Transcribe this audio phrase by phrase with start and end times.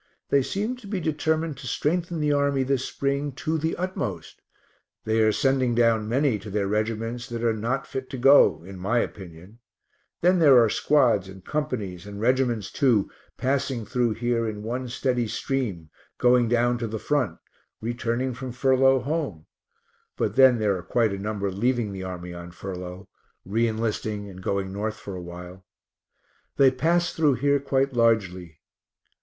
[0.29, 4.41] They seem to be determined to strengthen the army this spring to the utmost.
[5.05, 8.79] They are sending down many to their reg'ts that are not fit to go in
[8.79, 9.59] my opinion
[10.21, 15.27] then there are squads and companies, and reg'ts, too, passing through here in one steady
[15.27, 17.37] stream, going down to the front,
[17.79, 19.45] returning from furlough home;
[20.17, 23.07] but then there are quite a number leaving the army on furlough,
[23.45, 25.63] re enlisting, and going North for a while.
[26.57, 28.61] They pass through here quite largely.